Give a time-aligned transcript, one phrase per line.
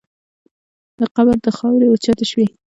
[0.99, 2.45] د قبر خاورې اوچتې شوې.